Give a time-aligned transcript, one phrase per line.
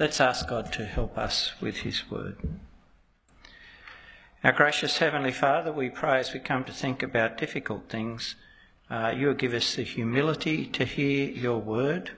[0.00, 2.38] Let's ask God to help us with His word.
[4.42, 8.34] Our gracious Heavenly Father, we pray as we come to think about difficult things,
[8.88, 12.12] uh, you will give us the humility to hear your word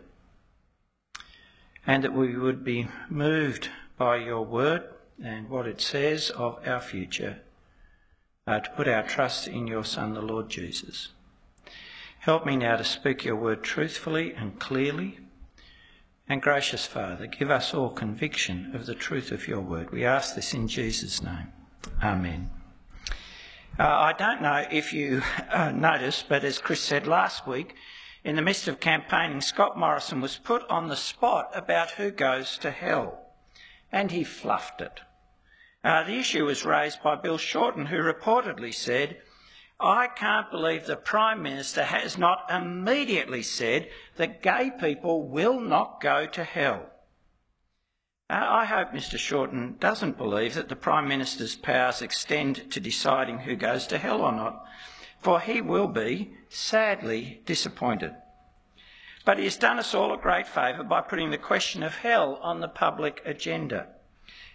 [1.85, 3.69] and that we would be moved
[3.99, 4.85] by your word
[5.21, 7.41] and what it says of our future,
[8.47, 11.09] uh, to put our trust in your Son, the Lord Jesus.
[12.21, 15.19] Help me now to speak your word truthfully and clearly.
[16.29, 19.91] And gracious Father, give us all conviction of the truth of your word.
[19.91, 21.53] We ask this in Jesus' name.
[22.03, 22.51] Amen.
[23.79, 27.75] Uh, I don't know if you uh, noticed, but as Chris said last week,
[28.25, 32.57] in the midst of campaigning, Scott Morrison was put on the spot about who goes
[32.59, 33.33] to hell,
[33.91, 35.01] and he fluffed it.
[35.83, 39.17] Uh, the issue was raised by Bill Shorten, who reportedly said,
[39.83, 46.01] I can't believe the Prime Minister has not immediately said that gay people will not
[46.01, 46.89] go to hell.
[48.31, 53.57] I hope Mr Shorten doesn't believe that the Prime Minister's powers extend to deciding who
[53.57, 54.65] goes to hell or not,
[55.19, 58.15] for he will be sadly disappointed.
[59.25, 62.39] But he has done us all a great favour by putting the question of hell
[62.41, 63.89] on the public agenda.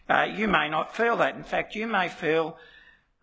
[0.10, 1.36] Uh, you may not feel that.
[1.36, 2.58] In fact, you may feel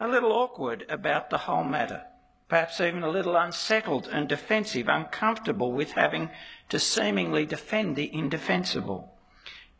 [0.01, 2.03] a little awkward about the whole matter,
[2.49, 6.29] perhaps even a little unsettled and defensive, uncomfortable with having
[6.69, 9.15] to seemingly defend the indefensible,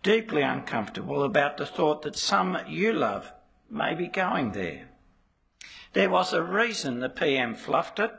[0.05, 3.33] deeply uncomfortable about the thought that some you love
[3.69, 4.89] may be going there.
[5.95, 8.13] There was a reason the PM fluffed it.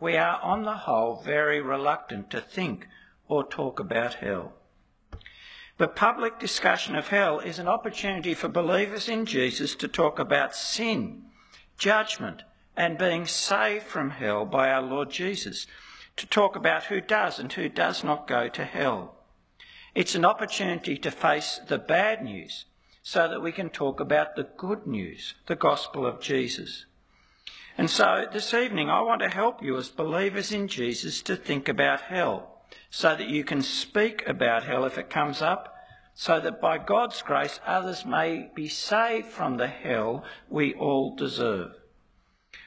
[0.00, 2.86] We are, on the whole, very reluctant to think
[3.28, 4.52] or talk about hell.
[5.76, 10.54] But public discussion of hell is an opportunity for believers in Jesus to talk about
[10.54, 11.24] sin,
[11.82, 12.44] judgment,
[12.76, 15.66] and being saved from hell by our Lord Jesus,
[16.16, 19.16] to talk about who does and who does not go to hell.
[19.92, 22.66] It's an opportunity to face the bad news
[23.02, 26.86] so that we can talk about the good news, the gospel of Jesus.
[27.76, 31.68] And so this evening, I want to help you as believers in Jesus to think
[31.68, 35.71] about hell so that you can speak about hell if it comes up
[36.14, 41.72] so that by God's grace others may be saved from the hell we all deserve.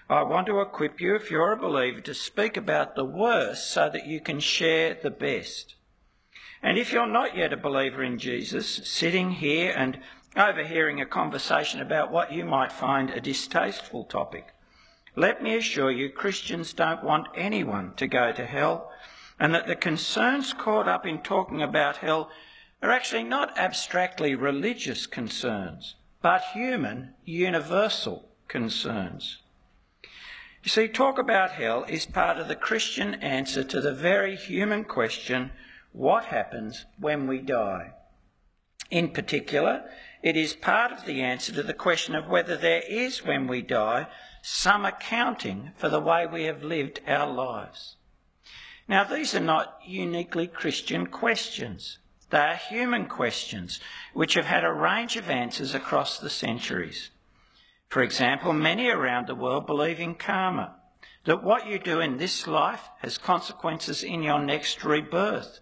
[0.09, 3.89] I want to equip you, if you're a believer, to speak about the worst so
[3.89, 5.75] that you can share the best.
[6.61, 9.99] And if you're not yet a believer in Jesus, sitting here and
[10.35, 14.53] overhearing a conversation about what you might find a distasteful topic,
[15.15, 18.91] let me assure you Christians don't want anyone to go to hell,
[19.39, 22.29] and that the concerns caught up in talking about hell
[22.85, 29.41] are actually not abstractly religious concerns, but human, universal concerns.
[30.63, 34.83] You see, talk about hell is part of the Christian answer to the very human
[34.83, 35.51] question
[35.91, 37.93] what happens when we die?
[38.91, 39.89] In particular,
[40.21, 43.61] it is part of the answer to the question of whether there is, when we
[43.61, 44.07] die,
[44.41, 47.95] some accounting for the way we have lived our lives.
[48.87, 51.97] Now, these are not uniquely Christian questions.
[52.29, 53.79] They are human questions
[54.13, 57.11] which have had a range of answers across the centuries.
[57.87, 60.75] For example, many around the world believe in karma,
[61.25, 65.59] that what you do in this life has consequences in your next rebirth,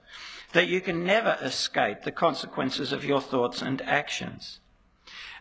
[0.54, 4.60] that you can never escape the consequences of your thoughts and actions.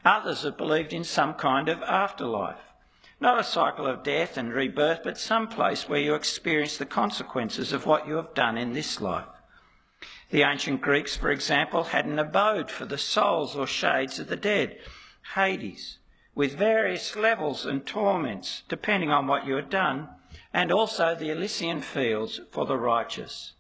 [0.04, 2.72] Others have believed in some kind of afterlife,
[3.20, 7.72] not a cycle of death and rebirth, but some place where you experience the consequences
[7.72, 9.26] of what you have done in this life.
[10.32, 14.36] The ancient Greeks, for example, had an abode for the souls or shades of the
[14.36, 14.78] dead,
[15.34, 15.98] Hades,
[16.34, 20.08] with various levels and torments depending on what you had done,
[20.50, 23.52] and also the Elysian fields for the righteous.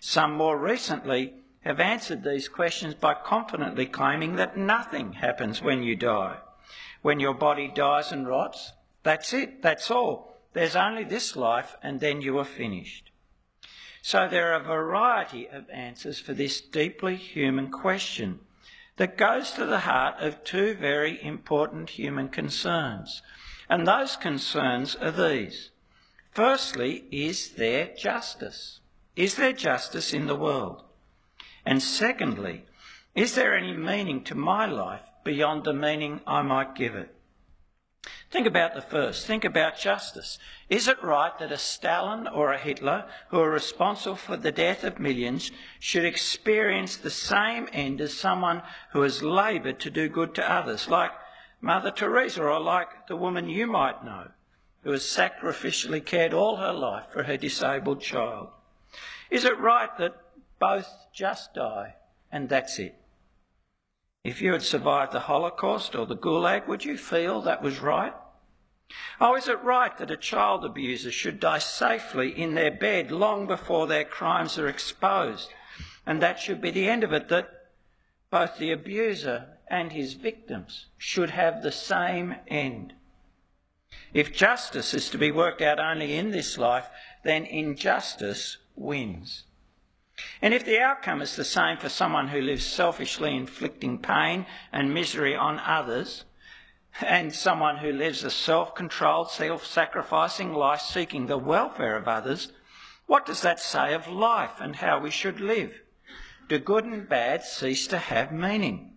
[0.00, 5.94] Some more recently have answered these questions by confidently claiming that nothing happens when you
[5.94, 6.38] die.
[7.02, 8.72] When your body dies and rots,
[9.04, 10.36] that's it, that's all.
[10.52, 13.05] There's only this life and then you are finished.
[14.06, 18.38] So there are a variety of answers for this deeply human question
[18.98, 23.20] that goes to the heart of two very important human concerns.
[23.68, 25.70] And those concerns are these.
[26.30, 28.78] Firstly, is there justice?
[29.16, 30.84] Is there justice in the world?
[31.64, 32.64] And secondly,
[33.16, 37.12] is there any meaning to my life beyond the meaning I might give it?
[38.30, 39.26] Think about the first.
[39.26, 40.38] Think about justice.
[40.68, 44.82] Is it right that a Stalin or a Hitler, who are responsible for the death
[44.82, 48.62] of millions, should experience the same end as someone
[48.92, 51.12] who has laboured to do good to others, like
[51.60, 54.28] Mother Teresa or like the woman you might know,
[54.82, 58.48] who has sacrificially cared all her life for her disabled child?
[59.30, 60.16] Is it right that
[60.58, 61.94] both just die
[62.32, 62.96] and that's it?
[64.26, 68.12] If you had survived the Holocaust or the Gulag, would you feel that was right?
[69.20, 73.46] Oh, is it right that a child abuser should die safely in their bed long
[73.46, 75.50] before their crimes are exposed?
[76.04, 77.68] And that should be the end of it, that
[78.28, 82.94] both the abuser and his victims should have the same end.
[84.12, 86.88] If justice is to be worked out only in this life,
[87.22, 89.44] then injustice wins.
[90.40, 94.94] And if the outcome is the same for someone who lives selfishly inflicting pain and
[94.94, 96.24] misery on others,
[97.02, 102.52] and someone who lives a self controlled, self sacrificing life seeking the welfare of others,
[103.06, 105.82] what does that say of life and how we should live?
[106.48, 108.94] Do good and bad cease to have meaning?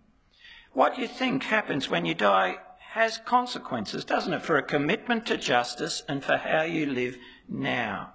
[0.71, 2.57] What you think happens when you die
[2.91, 7.17] has consequences, doesn't it, for a commitment to justice and for how you live
[7.47, 8.13] now.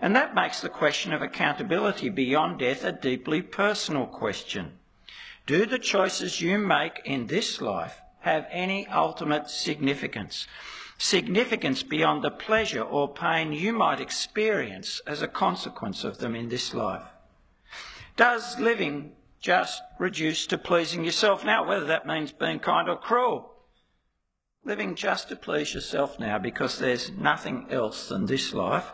[0.00, 4.78] And that makes the question of accountability beyond death a deeply personal question.
[5.46, 10.46] Do the choices you make in this life have any ultimate significance.
[10.98, 16.48] Significance beyond the pleasure or pain you might experience as a consequence of them in
[16.48, 17.02] this life.
[18.16, 23.54] Does living just reduce to pleasing yourself now, whether that means being kind or cruel?
[24.62, 28.92] Living just to please yourself now because there's nothing else than this life?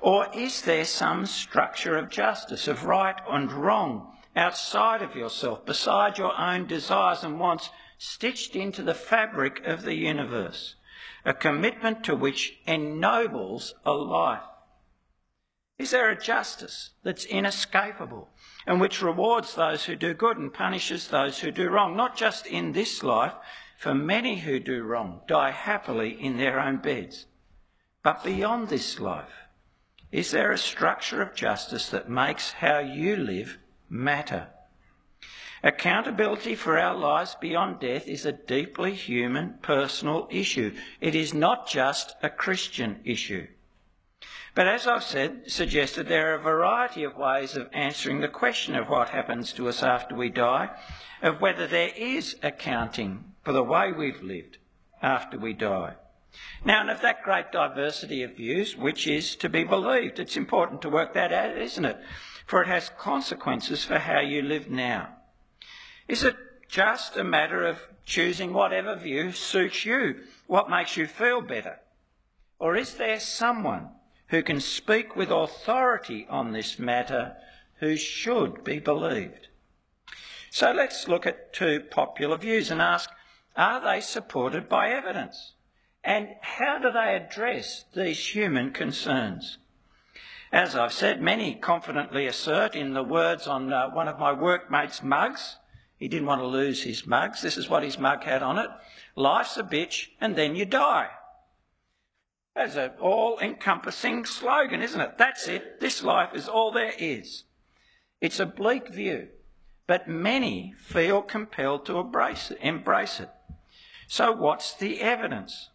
[0.00, 6.16] Or is there some structure of justice, of right and wrong, outside of yourself, beside
[6.16, 10.76] your own desires and wants, stitched into the fabric of the universe,
[11.24, 14.42] a commitment to which ennobles a life?
[15.78, 18.28] Is there a justice that's inescapable
[18.66, 22.46] and which rewards those who do good and punishes those who do wrong, not just
[22.46, 23.32] in this life,
[23.78, 27.26] for many who do wrong die happily in their own beds,
[28.02, 29.39] but beyond this life?
[30.12, 33.58] Is there a structure of justice that makes how you live
[33.88, 34.48] matter?
[35.62, 40.74] Accountability for our lives beyond death is a deeply human, personal issue.
[41.00, 43.46] It is not just a Christian issue.
[44.54, 48.74] But as I've said, suggested, there are a variety of ways of answering the question
[48.74, 50.70] of what happens to us after we die,
[51.22, 54.58] of whether there is accounting for the way we've lived
[55.02, 55.94] after we die.
[56.64, 60.82] Now, and of that great diversity of views, which is to be believed, it's important
[60.82, 61.98] to work that out, isn't it?
[62.46, 65.08] For it has consequences for how you live now.
[66.08, 66.36] Is it
[66.68, 71.80] just a matter of choosing whatever view suits you, what makes you feel better?
[72.58, 73.88] Or is there someone
[74.28, 77.36] who can speak with authority on this matter
[77.78, 79.48] who should be believed?
[80.50, 83.10] So let's look at two popular views and ask
[83.56, 85.52] are they supported by evidence?
[86.02, 89.58] And how do they address these human concerns?
[90.52, 95.02] As I've said, many confidently assert in the words on uh, one of my workmates'
[95.02, 95.56] mugs
[96.00, 97.42] he didn't want to lose his mugs.
[97.42, 98.70] This is what his mug had on it.
[99.14, 101.10] Life's a bitch and then you die.
[102.54, 105.18] That's an all encompassing slogan, isn't it?
[105.18, 105.78] That's it.
[105.78, 107.44] This life is all there is.
[108.20, 109.28] It's a bleak view,
[109.86, 112.58] but many feel compelled to embrace it.
[112.62, 113.30] Embrace it.
[114.08, 115.68] So, what's the evidence?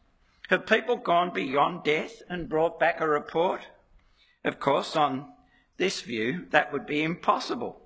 [0.50, 3.62] Have people gone beyond death and brought back a report?
[4.44, 5.32] Of course, on
[5.78, 7.82] this view, that would be impossible.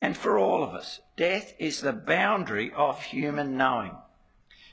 [0.00, 3.92] And for all of us, death is the boundary of human knowing.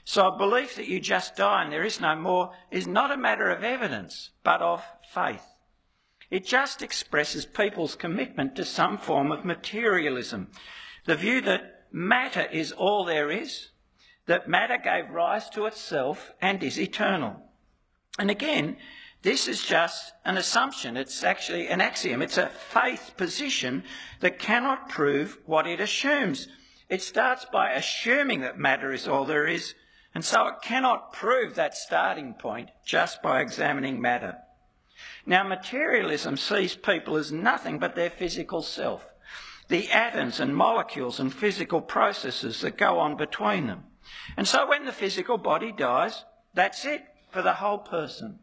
[0.05, 3.17] So a belief that you just die and there is no more is not a
[3.17, 4.81] matter of evidence, but of
[5.13, 5.43] faith.
[6.31, 10.51] It just expresses people's commitment to some form of materialism.
[11.05, 13.69] The view that matter is all there is,
[14.27, 17.41] that matter gave rise to itself and is eternal.
[18.19, 18.77] And again,
[19.23, 20.95] this is just an assumption.
[20.95, 22.21] It's actually an axiom.
[22.21, 23.83] It's a faith position
[24.19, 26.47] that cannot prove what it assumes.
[26.87, 29.73] It starts by assuming that matter is all there is,
[30.13, 34.37] and so it cannot prove that starting point just by examining matter.
[35.25, 39.05] Now, materialism sees people as nothing but their physical self,
[39.67, 43.83] the atoms and molecules and physical processes that go on between them.
[44.35, 46.23] And so when the physical body dies,
[46.53, 48.39] that's it for the whole person.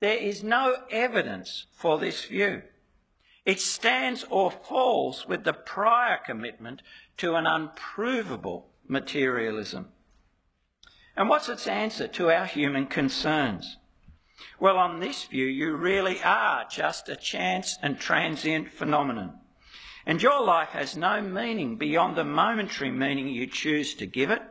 [0.00, 2.62] There is no evidence for this view.
[3.44, 6.82] It stands or falls with the prior commitment
[7.18, 9.88] to an unprovable materialism.
[11.16, 13.78] And what's its answer to our human concerns?
[14.58, 19.38] Well, on this view, you really are just a chance and transient phenomenon.
[20.06, 24.42] And your life has no meaning beyond the momentary meaning you choose to give it.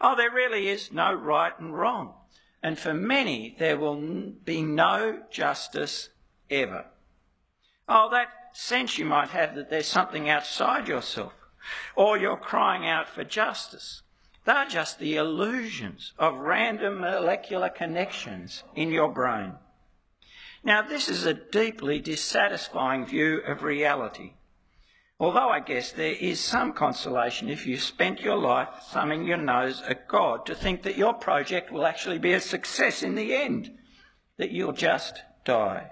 [0.00, 2.14] Oh, there really is no right and wrong
[2.62, 3.96] and for many there will
[4.44, 6.08] be no justice
[6.50, 6.86] ever.
[7.88, 11.32] Oh, that sense you might have that there's something outside yourself.
[11.94, 14.02] or you're crying out for justice.
[14.46, 19.54] They're just the illusions of random molecular connections in your brain.
[20.64, 24.32] Now, this is a deeply dissatisfying view of reality.
[25.20, 29.82] Although I guess there is some consolation if you spent your life thumbing your nose
[29.82, 33.76] at God to think that your project will actually be a success in the end,
[34.36, 35.90] that you'll just die.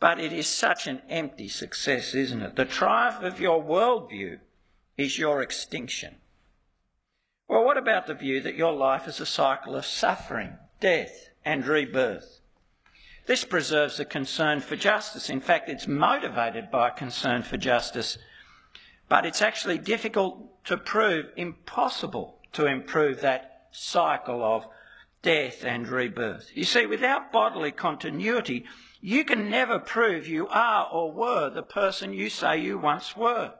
[0.00, 2.56] But it is such an empty success, isn't it?
[2.56, 4.38] The triumph of your worldview
[4.96, 6.16] is your extinction.
[7.48, 11.64] Well, what about the view that your life is a cycle of suffering, death, and
[11.64, 12.37] rebirth?
[13.28, 15.28] This preserves a concern for justice.
[15.28, 18.16] In fact, it's motivated by a concern for justice,
[19.06, 24.66] but it's actually difficult to prove, impossible to improve that cycle of
[25.20, 26.52] death and rebirth.
[26.54, 28.64] You see, without bodily continuity,
[29.02, 33.52] you can never prove you are or were the person you say you once were.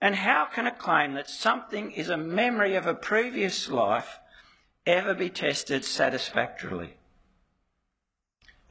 [0.00, 4.18] And how can a claim that something is a memory of a previous life
[4.86, 6.94] ever be tested satisfactorily?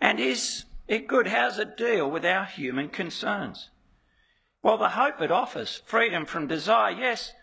[0.01, 1.27] And is it good?
[1.27, 3.69] How does it deal with our human concerns?
[4.63, 7.33] Well, the hope it offers, freedom from desire, yes,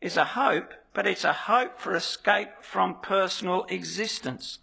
[0.00, 4.58] is a hope, but it's a hope for escape from personal existence.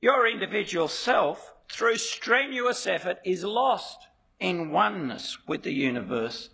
[0.00, 4.08] Your individual self, through strenuous effort, is lost
[4.40, 6.50] in oneness with the universe.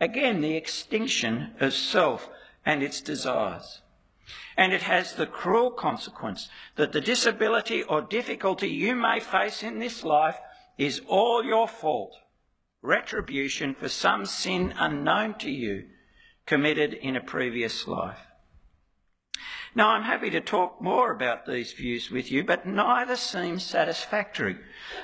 [0.00, 2.30] Again, the extinction of self
[2.64, 3.82] and its desires
[4.56, 9.78] and it has the cruel consequence that the disability or difficulty you may face in
[9.78, 10.38] this life
[10.76, 12.16] is all your fault,
[12.82, 15.86] retribution for some sin unknown to you
[16.46, 18.20] committed in a previous life.
[19.74, 24.56] Now, I'm happy to talk more about these views with you, but neither seems satisfactory,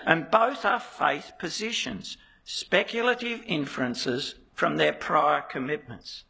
[0.06, 6.24] and both are faith positions, speculative inferences from their prior commitments.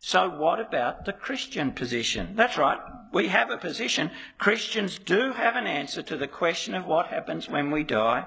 [0.00, 2.34] So, what about the Christian position?
[2.36, 2.78] That's right,
[3.12, 4.10] we have a position.
[4.38, 8.26] Christians do have an answer to the question of what happens when we die,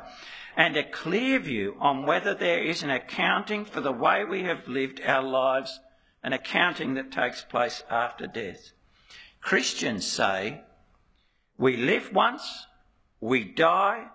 [0.58, 4.68] and a clear view on whether there is an accounting for the way we have
[4.68, 5.80] lived our lives,
[6.24, 8.74] an accounting that takes place after death.
[9.40, 10.62] Christians say,
[11.58, 12.68] we live once,
[13.22, 14.08] we die,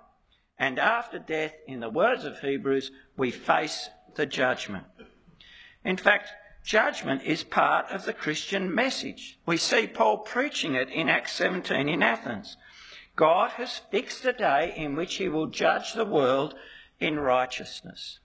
[0.58, 4.84] and after death, in the words of Hebrews, we face the judgment.
[5.84, 6.28] In fact,
[6.66, 9.38] Judgment is part of the Christian message.
[9.46, 12.56] We see Paul preaching it in Acts 17 in Athens.
[13.14, 16.56] God has fixed a day in which he will judge the world
[16.99, 18.18] in righteousness.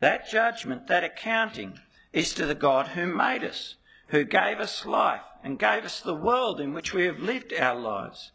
[0.00, 1.80] That judgment, that accounting,
[2.12, 3.76] is to the God who made us,
[4.08, 7.80] who gave us life and gave us the world in which we have lived our
[7.80, 8.32] lives.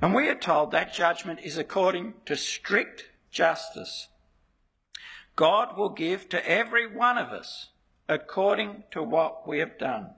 [0.00, 4.08] And we are told that judgment is according to strict justice.
[5.36, 7.68] God will give to every one of us
[8.08, 10.10] according to what we have done.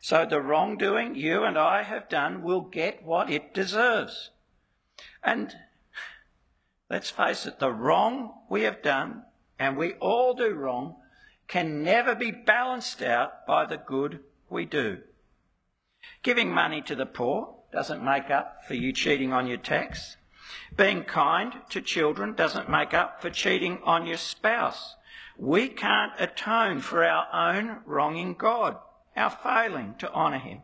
[0.00, 4.30] So the wrongdoing you and I have done will get what it deserves.
[5.22, 5.54] And
[6.90, 9.22] let's face it, the wrong we have done,
[9.58, 10.96] and we all do wrong,
[11.48, 14.98] can never be balanced out by the good we do.
[16.22, 20.16] Giving money to the poor doesn't make up for you cheating on your tax.
[20.76, 24.96] Being kind to children doesn't make up for cheating on your spouse.
[25.36, 28.76] We can't atone for our own wronging God,
[29.16, 30.62] our failing to honour Him,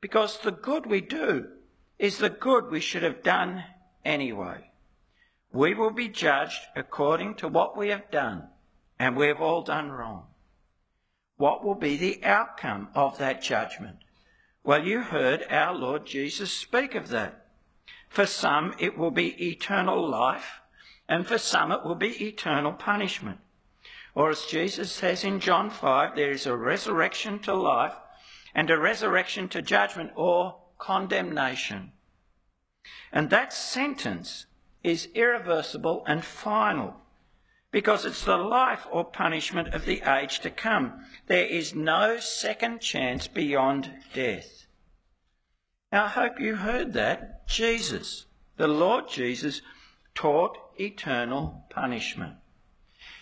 [0.00, 1.48] because the good we do
[1.98, 3.64] is the good we should have done
[4.04, 4.70] anyway.
[5.52, 8.48] We will be judged according to what we have done,
[8.98, 10.26] and we have all done wrong.
[11.36, 13.98] What will be the outcome of that judgment?
[14.62, 17.46] Well, you heard our Lord Jesus speak of that.
[18.08, 20.60] For some it will be eternal life,
[21.08, 23.38] and for some it will be eternal punishment.
[24.14, 27.94] Or as Jesus says in John 5, there is a resurrection to life
[28.54, 31.92] and a resurrection to judgment or condemnation.
[33.12, 34.46] And that sentence
[34.82, 36.96] is irreversible and final
[37.70, 41.04] because it's the life or punishment of the age to come.
[41.26, 44.66] There is no second chance beyond death.
[45.90, 47.48] Now, I hope you heard that.
[47.48, 49.60] Jesus, the Lord Jesus,
[50.14, 52.34] taught eternal punishment.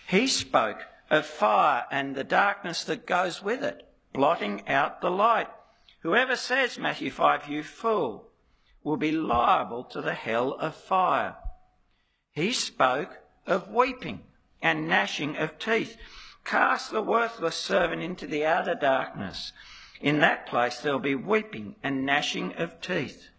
[0.07, 5.47] He spoke of fire and the darkness that goes with it, blotting out the light.
[6.01, 8.29] Whoever says, Matthew 5, you fool,
[8.83, 11.35] will be liable to the hell of fire.
[12.31, 14.21] He spoke of weeping
[14.61, 15.97] and gnashing of teeth.
[16.43, 19.53] Cast the worthless servant into the outer darkness.
[20.01, 23.29] In that place there'll be weeping and gnashing of teeth.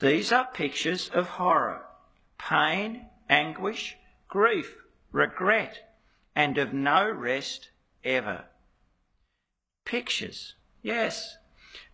[0.00, 1.86] These are pictures of horror,
[2.38, 3.96] pain, anguish,
[4.28, 4.76] grief,
[5.16, 5.78] regret,
[6.34, 7.70] and of no rest
[8.04, 8.44] ever.
[9.86, 11.38] Pictures, yes,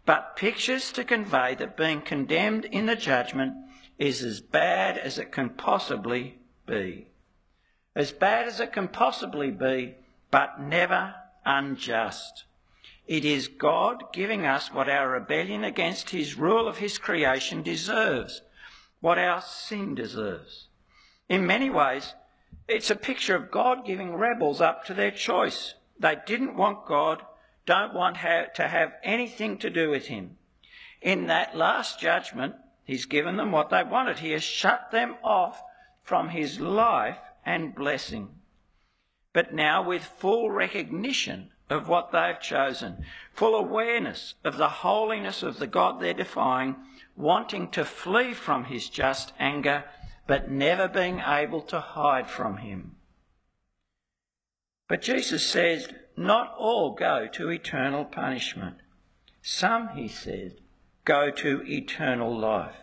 [0.05, 3.55] but pictures to convey that being condemned in the judgment
[3.97, 7.07] is as bad as it can possibly be.
[7.95, 9.95] As bad as it can possibly be,
[10.33, 11.15] but never
[11.45, 12.45] unjust.
[13.07, 18.43] It is God giving us what our rebellion against His rule of His creation deserves,
[19.01, 20.67] what our sin deserves.
[21.29, 22.15] In many ways,
[22.73, 25.75] it's a picture of God giving rebels up to their choice.
[25.99, 27.23] They didn't want God,
[27.67, 30.39] don't want to have anything to do with Him.
[31.01, 34.19] In that last judgment, He's given them what they wanted.
[34.19, 35.63] He has shut them off
[36.03, 38.31] from His life and blessing.
[39.33, 45.59] But now, with full recognition of what they've chosen, full awareness of the holiness of
[45.59, 46.77] the God they're defying,
[47.17, 49.85] wanting to flee from His just anger
[50.27, 52.97] but never being able to hide from him.
[54.89, 58.77] But Jesus says, not all go to eternal punishment.
[59.41, 60.57] Some, he said,
[61.05, 62.77] go to eternal life.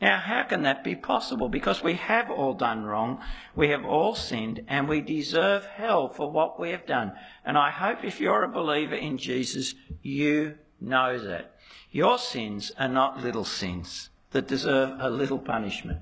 [0.00, 1.48] Now, how can that be possible?
[1.48, 3.20] Because we have all done wrong,
[3.56, 7.12] we have all sinned, and we deserve hell for what we have done.
[7.44, 11.56] And I hope if you're a believer in Jesus, you know that.
[11.90, 16.00] Your sins are not little sins that deserve a little punishment.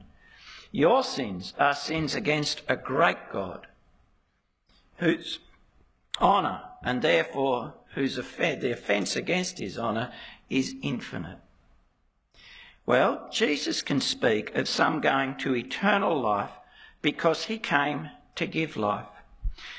[0.72, 3.66] Your sins are sins against a great God
[4.98, 5.38] whose
[6.20, 10.12] honour and therefore whose offense, the offence against his honour
[10.50, 11.38] is infinite.
[12.84, 16.52] Well, Jesus can speak of some going to eternal life
[17.02, 19.06] because he came to give life.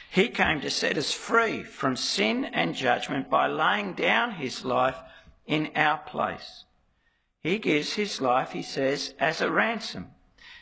[0.10, 4.98] He came to set us free from sin and judgment by laying down his life
[5.46, 6.66] in our place.
[7.42, 10.12] He gives his life, he says, as a ransom.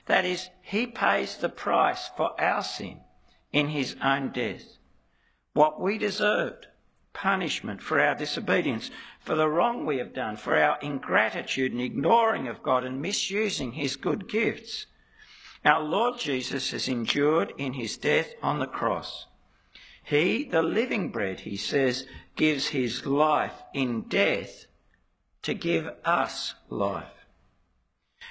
[0.06, 3.02] That is, he pays the price for our sin
[3.52, 4.78] in his own death.
[5.54, 6.68] What we deserved,
[7.14, 12.48] punishment for our disobedience, for the wrong we have done, for our ingratitude and ignoring
[12.48, 14.86] of God and misusing his good gifts.
[15.64, 19.26] Our Lord Jesus has endured in his death on the cross.
[20.04, 24.66] He, the living bread, he says, gives his life in death
[25.42, 27.15] to give us life.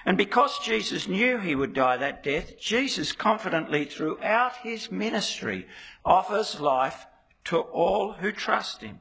[0.06, 5.66] And because Jesus knew he would die that death, Jesus confidently throughout his ministry
[6.04, 7.06] offers life
[7.44, 9.00] to all who trust him.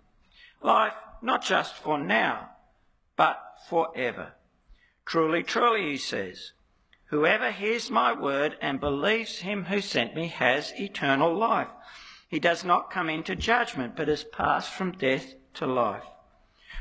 [0.61, 2.51] Life not just for now,
[3.15, 3.39] but
[3.69, 4.33] forever.
[5.05, 6.53] Truly, truly, he says,
[7.05, 11.67] whoever hears my word and believes him who sent me has eternal life.
[12.29, 16.03] He does not come into judgment, but has passed from death to life.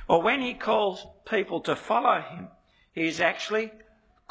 [0.08, 2.48] Or when he calls people to follow him,
[2.92, 3.72] he is actually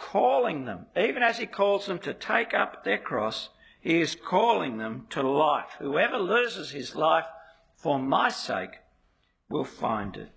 [0.01, 4.77] calling them, even as he calls them to take up their cross, he is calling
[4.77, 5.75] them to life.
[5.79, 7.25] Whoever loses his life
[7.75, 8.79] for my sake
[9.47, 10.29] will find it.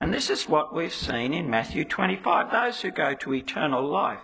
[0.00, 2.50] And this is what we've seen in Matthew 25.
[2.50, 4.20] Those who go to eternal life,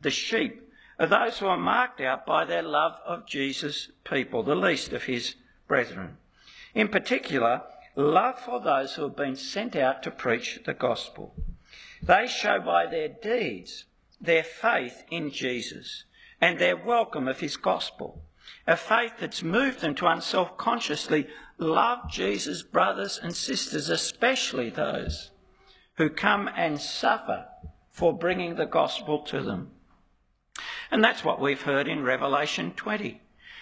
[0.00, 0.62] the sheep,
[0.98, 5.04] are those who are marked out by their love of Jesus' people, the least of
[5.04, 5.34] his
[5.66, 6.18] brethren.
[6.74, 7.62] In particular,
[7.96, 11.34] love for those who have been sent out to preach the gospel.
[12.02, 13.84] They show by their deeds
[14.20, 16.04] their faith in Jesus
[16.40, 18.22] and their welcome of his gospel.
[18.66, 21.26] A faith that's moved them to unself consciously
[21.58, 25.30] love Jesus' brothers and sisters, especially those
[25.94, 27.46] who come and suffer
[27.90, 29.72] for bringing the gospel to them.
[30.90, 33.20] And that's what we've heard in Revelation 20.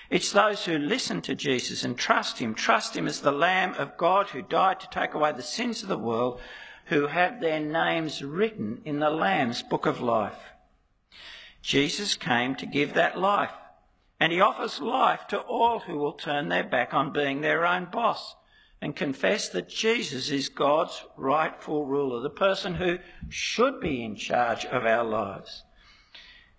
[0.08, 3.96] It's those who listen to Jesus and trust him, trust him as the Lamb of
[3.96, 6.40] God who died to take away the sins of the world,
[6.86, 10.38] who have their names written in the Lamb's book of life.
[11.62, 13.52] Jesus came to give that life,
[14.20, 17.86] and he offers life to all who will turn their back on being their own
[17.86, 18.36] boss
[18.80, 24.64] and confess that Jesus is God's rightful ruler, the person who should be in charge
[24.66, 25.64] of our lives.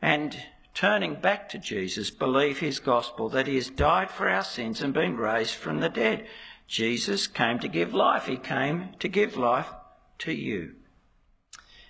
[0.01, 0.35] And
[0.73, 4.93] turning back to Jesus, believe his gospel that he has died for our sins and
[4.93, 6.27] been raised from the dead.
[6.67, 8.25] Jesus came to give life.
[8.25, 9.67] He came to give life
[10.19, 10.75] to you.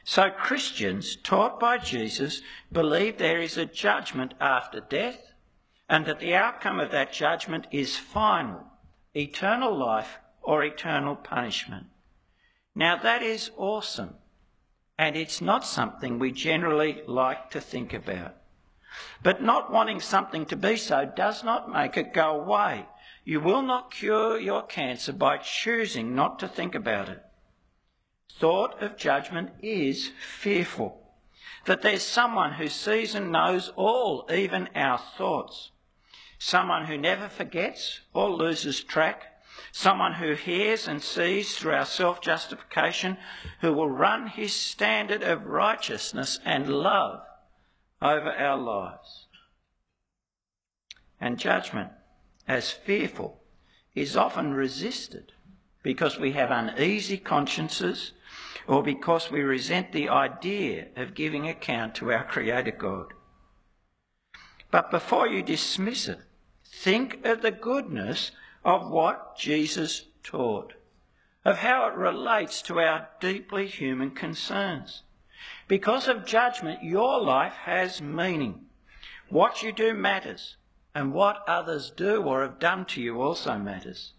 [0.09, 5.33] So Christians taught by Jesus believe there is a judgment after death
[5.89, 8.63] and that the outcome of that judgment is final,
[9.13, 11.87] eternal life or eternal punishment.
[12.73, 14.15] Now that is awesome
[14.97, 18.37] and it's not something we generally like to think about.
[19.21, 22.85] But not wanting something to be so does not make it go away.
[23.25, 27.26] You will not cure your cancer by choosing not to think about it
[28.39, 31.01] thought of judgment is fearful.
[31.65, 35.71] That there's someone who sees and knows all, even our thoughts.
[36.39, 39.23] someone who never forgets or loses track,
[39.71, 43.17] someone who hears and sees through our self justification,
[43.61, 47.21] who will run his standard of righteousness and love
[48.01, 49.25] over our lives.
[51.19, 51.91] And judgment,
[52.47, 53.41] as fearful,
[53.95, 55.33] is often resisted
[55.81, 58.11] because we have uneasy consciences
[58.67, 63.13] or because we resent the idea of giving account to our Creator God.
[64.69, 66.19] But before you dismiss it,
[66.65, 68.31] think of the goodness
[68.65, 70.73] of what Jesus taught,
[71.45, 75.03] of how it relates to our deeply human concerns.
[75.69, 78.65] Because of judgment, your life has meaning.
[79.29, 80.57] What you do matters,
[80.93, 84.13] and what others do or have done to you also matters.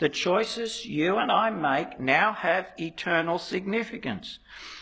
[0.00, 4.38] The choices you and I make now have eternal significance.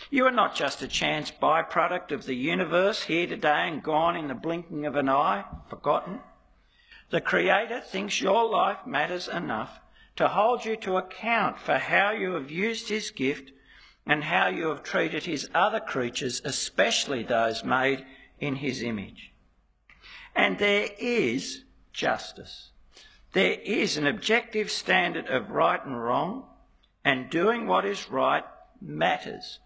[0.09, 4.29] You are not just a chance byproduct of the universe here today and gone in
[4.29, 6.21] the blinking of an eye, forgotten.
[7.09, 9.81] The Creator thinks your life matters enough
[10.15, 13.51] to hold you to account for how you have used His gift
[14.05, 18.05] and how you have treated His other creatures, especially those made
[18.39, 19.33] in His image.
[20.33, 22.71] And there is justice.
[23.33, 26.45] There is an objective standard of right and wrong,
[27.05, 28.43] and doing what is right
[28.81, 29.59] matters.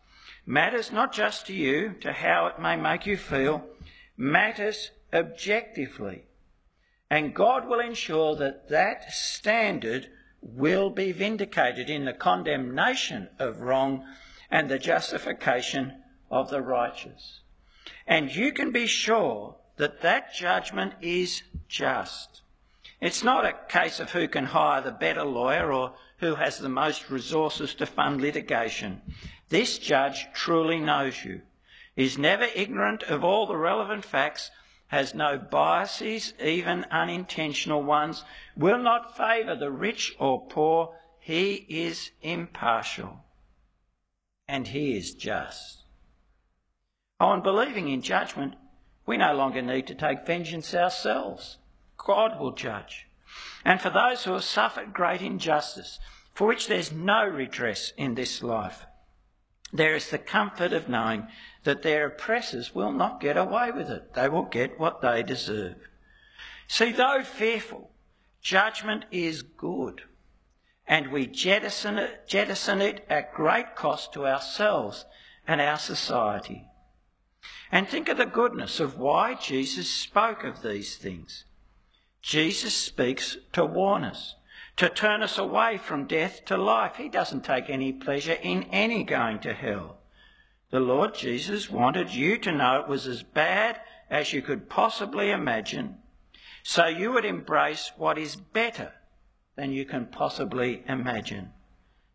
[0.46, 3.64] Matters not just to you, to how it may make you feel,
[4.18, 6.24] matters objectively.
[7.10, 10.10] And God will ensure that that standard
[10.42, 14.04] will be vindicated in the condemnation of wrong
[14.52, 17.40] and the justification of the righteous.
[18.06, 22.43] And you can be sure that that judgment is just.
[23.04, 26.70] It's not a case of who can hire the better lawyer or who has the
[26.70, 29.02] most resources to fund litigation.
[29.50, 31.42] This judge truly knows you,
[31.98, 34.52] is never ignorant of all the relevant facts,
[34.88, 38.24] has no biases, even unintentional ones,
[38.56, 40.96] will not favour the rich or poor.
[41.20, 43.20] He is impartial
[44.48, 45.84] and he is just.
[47.20, 48.56] On believing in judgment,
[49.06, 51.58] we no longer need to take vengeance ourselves.
[52.06, 53.08] God will judge.
[53.66, 56.00] And for those who have suffered great injustice,
[56.34, 58.86] for which there's no redress in this life,
[59.72, 61.28] there is the comfort of knowing
[61.64, 64.14] that their oppressors will not get away with it.
[64.14, 65.78] They will get what they deserve.
[66.68, 67.92] See, though fearful,
[68.42, 70.04] judgment is good,
[70.88, 75.06] and we jettison it, jettison it at great cost to ourselves
[75.48, 76.68] and our society.
[77.72, 81.46] And think of the goodness of why Jesus spoke of these things.
[82.24, 84.36] Jesus speaks to warn us,
[84.78, 86.96] to turn us away from death to life.
[86.96, 89.98] He doesn't take any pleasure in any going to hell.
[90.72, 95.32] The Lord Jesus wanted you to know it was as bad as you could possibly
[95.32, 95.98] imagine,
[96.64, 98.94] so you would embrace what is better
[99.58, 101.52] than you can possibly imagine.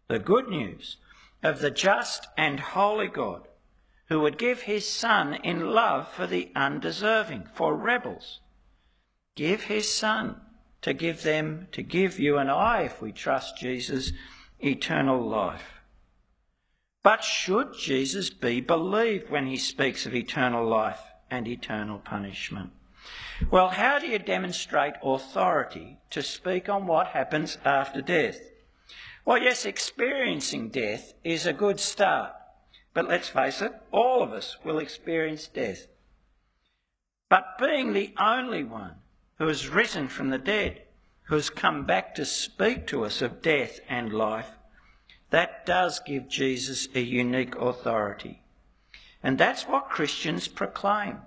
[0.09, 0.97] The good news
[1.43, 3.47] of the just and holy God
[4.09, 8.41] who would give his Son in love for the undeserving, for rebels
[9.39, 10.35] give his Son
[10.83, 14.13] to give them, to give you and I, if we trust Jesus,
[14.59, 15.81] eternal life.
[17.05, 22.71] But should Jesus be believed when he speaks of eternal life and eternal punishment?
[23.49, 28.41] Well, how do you demonstrate authority to speak on what happens after death?
[29.25, 32.33] Well, yes, experiencing death is a good start.
[32.93, 35.87] But let's face it, all of us will experience death.
[37.31, 38.97] But being the only one
[39.39, 40.83] who has risen from the dead,
[41.25, 44.51] who has come back to speak to us of death and life,
[45.31, 48.43] that does give Jesus a unique authority.
[49.23, 51.19] And that's what Christians proclaim.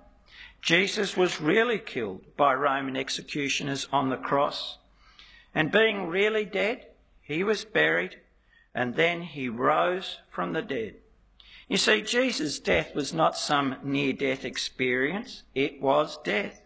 [0.60, 4.78] Jesus was really killed by Roman executioners on the cross.
[5.54, 6.86] And being really dead,
[7.20, 8.16] he was buried,
[8.74, 10.94] and then he rose from the dead.
[11.68, 16.61] You see, Jesus' death was not some near death experience, it was death.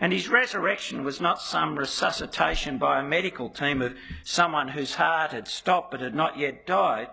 [0.00, 5.32] And his resurrection was not some resuscitation by a medical team of someone whose heart
[5.32, 7.08] had stopped but had not yet died.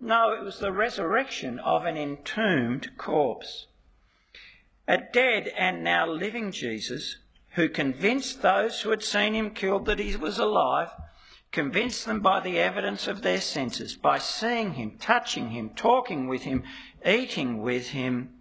[0.00, 3.66] No, it was the resurrection of an entombed corpse.
[4.86, 7.18] A dead and now living Jesus
[7.54, 10.90] who convinced those who had seen him killed that he was alive,
[11.50, 16.42] convinced them by the evidence of their senses, by seeing him, touching him, talking with
[16.42, 16.62] him,
[17.04, 18.32] eating with him,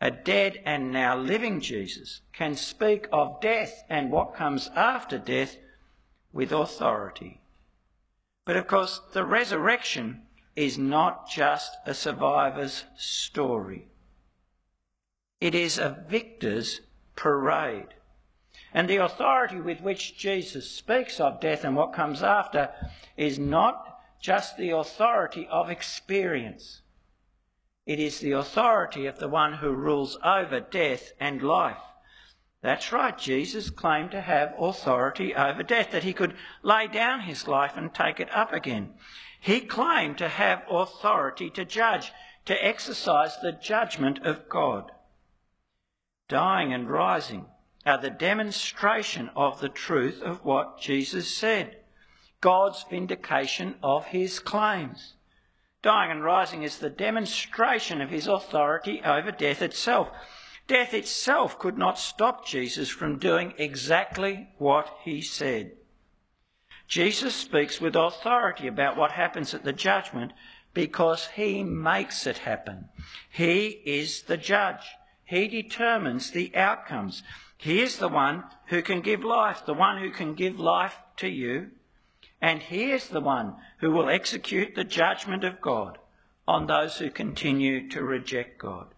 [0.00, 5.56] a dead and now living Jesus, can speak of death and what comes after death
[6.32, 7.40] with authority.
[8.44, 10.22] But of course, the resurrection
[10.54, 13.88] is not just a survivor's story.
[15.40, 16.80] It is a victor's
[17.14, 17.94] parade.
[18.72, 22.70] And the authority with which Jesus speaks of death and what comes after
[23.16, 26.82] is not just the authority of experience.
[27.88, 31.80] It is the authority of the one who rules over death and life.
[32.60, 37.48] That's right, Jesus claimed to have authority over death, that he could lay down his
[37.48, 38.90] life and take it up again.
[39.40, 42.12] He claimed to have authority to judge,
[42.44, 44.92] to exercise the judgment of God.
[46.28, 47.46] Dying and rising
[47.86, 51.78] are the demonstration of the truth of what Jesus said,
[52.42, 55.14] God's vindication of his claims.
[55.82, 60.08] Dying and rising is the demonstration of his authority over death itself.
[60.66, 65.72] Death itself could not stop Jesus from doing exactly what he said.
[66.88, 70.32] Jesus speaks with authority about what happens at the judgment
[70.74, 72.88] because he makes it happen.
[73.30, 74.84] He is the judge.
[75.24, 77.22] He determines the outcomes.
[77.56, 81.28] He is the one who can give life, the one who can give life to
[81.28, 81.70] you.
[82.40, 85.98] And he is the one who will execute the judgment of God
[86.46, 88.94] on those who continue to reject God.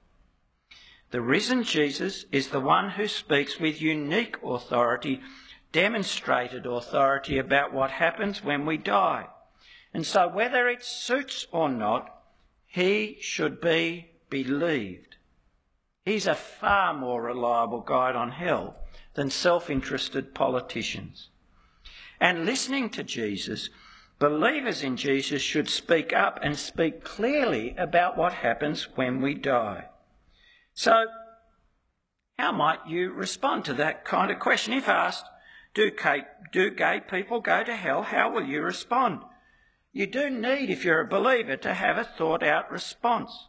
[1.11, 5.20] The risen Jesus is the one who speaks with unique authority,
[5.72, 9.26] demonstrated authority about what happens when we die.
[9.92, 12.14] And so, whether it suits or not,
[12.66, 15.16] he should be believed.
[16.05, 18.76] He's a far more reliable guide on hell
[19.14, 21.31] than self interested politicians.
[22.20, 23.70] And listening to Jesus,
[24.18, 29.87] believers in Jesus should speak up and speak clearly about what happens when we die.
[30.74, 31.06] So,
[32.38, 34.72] how might you respond to that kind of question?
[34.72, 35.24] If asked,
[35.74, 38.02] do gay, do gay people go to hell?
[38.02, 39.22] How will you respond?
[39.92, 43.48] You do need, if you're a believer, to have a thought out response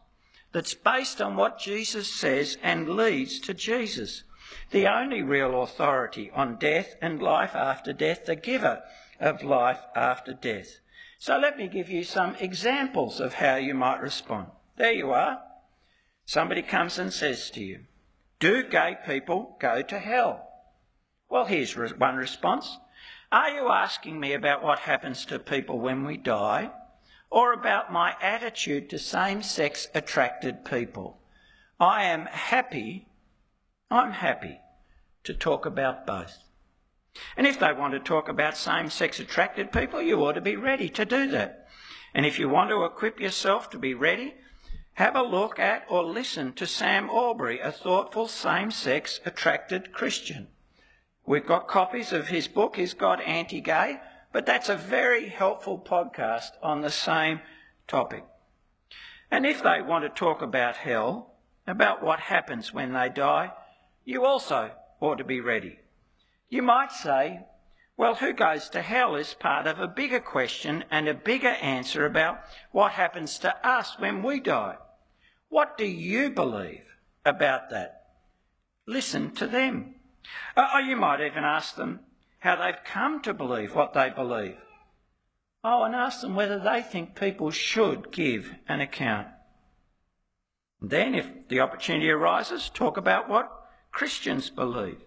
[0.52, 4.24] that's based on what Jesus says and leads to Jesus,
[4.70, 8.82] the only real authority on death and life after death, the giver
[9.20, 10.78] of life after death.
[11.18, 14.48] So let me give you some examples of how you might respond.
[14.76, 15.40] There you are.
[16.24, 17.80] Somebody comes and says to you,
[18.40, 20.48] Do gay people go to hell?
[21.28, 22.78] Well, here's one response.
[23.30, 26.70] Are you asking me about what happens to people when we die,
[27.30, 31.18] or about my attitude to same sex attracted people?
[31.80, 33.08] I am happy,
[33.92, 34.58] I'm happy
[35.24, 36.38] to talk about both.
[37.36, 40.56] And if they want to talk about same sex attracted people, you ought to be
[40.56, 41.68] ready to do that.
[42.14, 44.32] And if you want to equip yourself to be ready,
[44.94, 50.48] have a look at or listen to Sam Allberry, a thoughtful same sex attracted Christian.
[51.26, 54.00] We've got copies of his book, Is God Anti Gay?
[54.32, 57.40] But that's a very helpful podcast on the same
[57.86, 58.24] topic.
[59.30, 61.34] And if they want to talk about hell,
[61.66, 63.52] about what happens when they die,
[64.04, 65.78] you also ought to be ready.
[66.48, 67.40] You might say,
[67.96, 72.06] well, who goes to hell is part of a bigger question and a bigger answer
[72.06, 72.40] about
[72.72, 74.76] what happens to us when we die.
[75.48, 76.84] What do you believe
[77.24, 78.02] about that?
[78.86, 79.94] Listen to them.
[80.56, 82.00] Or uh, you might even ask them
[82.38, 84.56] how they've come to believe what they believe.
[85.64, 89.28] Oh, and ask them whether they think people should give an account.
[90.80, 93.61] Then, if the opportunity arises, talk about what
[93.92, 94.98] Christians believe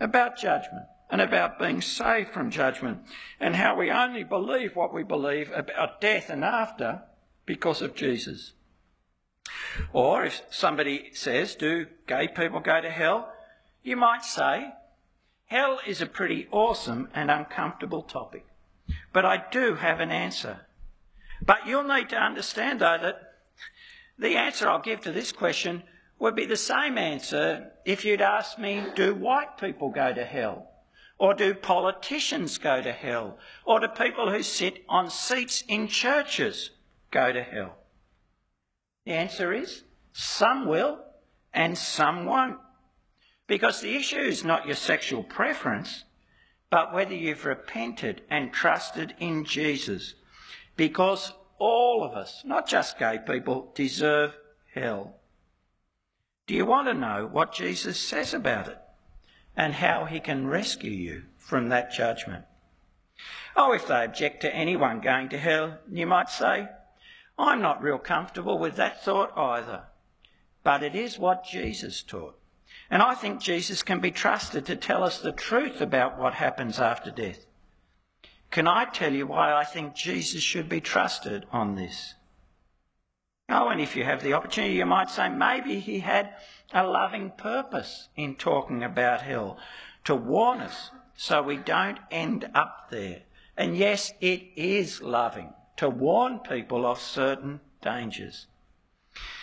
[0.00, 2.98] about judgment and about being saved from judgment
[3.38, 7.02] and how we only believe what we believe about death and after
[7.46, 8.52] because of Jesus.
[9.92, 13.32] Or if somebody says, Do gay people go to hell?
[13.82, 14.72] You might say,
[15.46, 18.46] Hell is a pretty awesome and uncomfortable topic.
[19.12, 20.66] But I do have an answer.
[21.44, 23.34] But you'll need to understand, though, that
[24.18, 25.82] the answer I'll give to this question
[26.18, 30.70] would be the same answer if you'd asked me, Do white people go to hell?
[31.18, 33.38] Or do politicians go to hell?
[33.64, 36.70] Or do people who sit on seats in churches
[37.10, 37.76] go to hell?
[39.04, 40.98] The answer is some will
[41.52, 42.58] and some won't.
[43.46, 46.04] Because the issue is not your sexual preference,
[46.70, 50.14] but whether you've repented and trusted in Jesus.
[50.76, 54.34] Because all of us, not just gay people, deserve
[54.74, 55.20] hell.
[56.46, 58.78] Do you want to know what Jesus says about it
[59.56, 62.44] and how he can rescue you from that judgment?
[63.56, 66.68] Oh, if they object to anyone going to hell, you might say,
[67.38, 69.84] I'm not real comfortable with that thought either.
[70.62, 72.38] But it is what Jesus taught.
[72.90, 76.78] And I think Jesus can be trusted to tell us the truth about what happens
[76.78, 77.46] after death.
[78.50, 82.14] Can I tell you why I think Jesus should be trusted on this?
[83.48, 86.34] Oh, and if you have the opportunity, you might say maybe he had
[86.72, 89.58] a loving purpose in talking about hell,
[90.04, 93.22] to warn us so we don't end up there.
[93.56, 98.46] And yes, it is loving to warn people of certain dangers.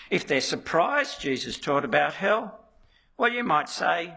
[0.10, 2.60] If they're surprised Jesus taught about hell,
[3.18, 4.16] well, you might say,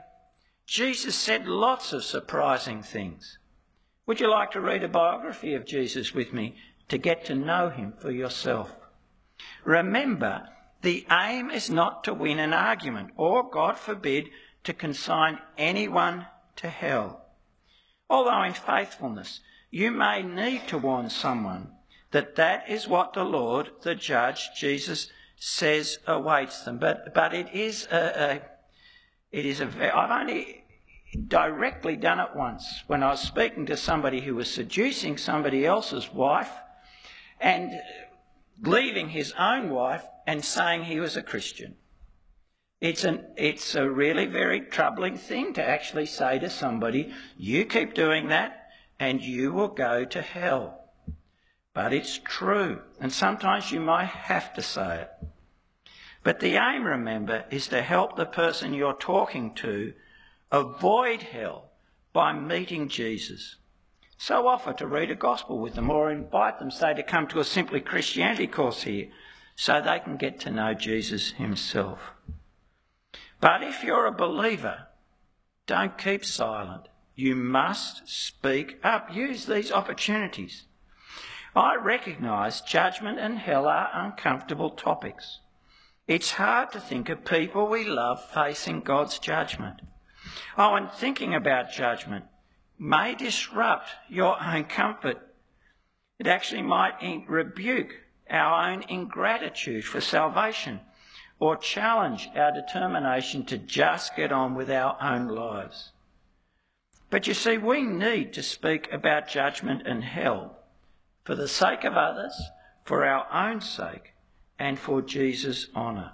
[0.66, 3.38] Jesus said lots of surprising things.
[4.06, 6.56] Would you like to read a biography of Jesus with me
[6.88, 8.74] to get to know him for yourself?
[9.64, 10.48] Remember,
[10.82, 14.28] the aim is not to win an argument or, God forbid,
[14.64, 17.26] to consign anyone to hell.
[18.08, 21.72] Although in faithfulness you may need to warn someone
[22.12, 26.78] that that is what the Lord, the judge, Jesus, says awaits them.
[26.78, 30.64] But, but it is a, a it is a I've only
[31.26, 36.12] directly done it once when I was speaking to somebody who was seducing somebody else's
[36.12, 36.50] wife
[37.40, 37.72] and
[38.60, 41.76] leaving his own wife and saying he was a Christian.
[42.80, 47.94] It's, an, it's a really very troubling thing to actually say to somebody, you keep
[47.94, 48.68] doing that
[49.00, 50.80] and you will go to hell.
[51.72, 55.10] But it's true, and sometimes you might have to say it.
[56.22, 59.92] But the aim, remember, is to help the person you're talking to
[60.52, 61.70] avoid hell
[62.12, 63.56] by meeting Jesus.
[64.16, 67.40] So offer to read a gospel with them or invite them, say, to come to
[67.40, 69.08] a Simply Christianity course here
[69.56, 71.98] so they can get to know Jesus himself.
[73.40, 74.88] But if you're a believer,
[75.66, 76.88] don't keep silent.
[77.14, 79.14] You must speak up.
[79.14, 80.64] Use these opportunities.
[81.54, 85.40] I recognise judgment and hell are uncomfortable topics.
[86.08, 89.80] It's hard to think of people we love facing God's judgment.
[90.58, 92.24] Oh, and thinking about judgment
[92.78, 95.18] may disrupt your own comfort.
[96.18, 97.94] It actually might rebuke
[98.30, 100.80] our own ingratitude for salvation
[101.38, 105.90] or challenge our determination to just get on with our own lives.
[107.10, 110.58] But you see, we need to speak about judgment and hell
[111.24, 112.50] for the sake of others,
[112.84, 114.14] for our own sake,
[114.58, 116.12] and for Jesus' honour.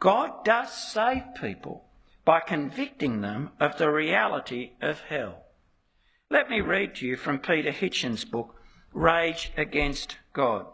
[0.00, 1.84] God does save people
[2.24, 5.44] by convicting them of the reality of hell.
[6.30, 8.54] Let me read to you from Peter Hitchens' book,
[8.92, 10.66] Rage Against God.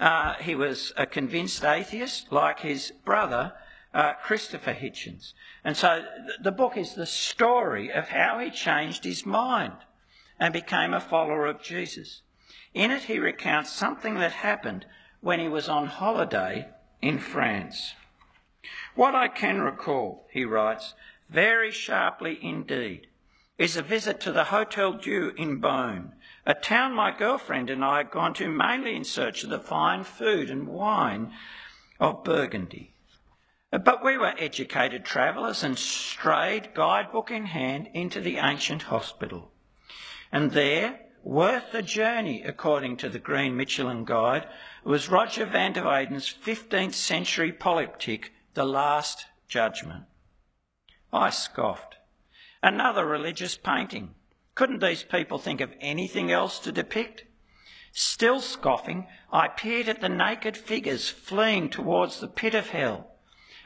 [0.00, 3.52] Uh, he was a convinced atheist, like his brother,
[3.94, 5.32] uh, Christopher Hitchens.
[5.62, 6.04] And so
[6.42, 9.74] the book is the story of how he changed his mind
[10.40, 12.22] and became a follower of Jesus.
[12.74, 14.86] In it, he recounts something that happened
[15.20, 16.66] when he was on holiday
[17.00, 17.94] in France.
[18.96, 20.94] What I can recall, he writes,
[21.30, 23.06] very sharply indeed,
[23.62, 26.10] is a visit to the Hotel Dieu in Beaune,
[26.44, 30.02] a town my girlfriend and I had gone to mainly in search of the fine
[30.02, 31.32] food and wine
[32.00, 32.96] of Burgundy.
[33.70, 39.52] But we were educated travellers and strayed, guidebook in hand, into the ancient hospital.
[40.32, 44.48] And there, worth the journey, according to the Green Michelin Guide,
[44.82, 50.06] was Roger van der Weyden's 15th century polyptych, The Last Judgment.
[51.12, 51.98] I scoffed.
[52.62, 54.14] Another religious painting.
[54.54, 57.24] Couldn't these people think of anything else to depict?
[57.92, 63.16] Still scoffing, I peered at the naked figures fleeing towards the pit of hell,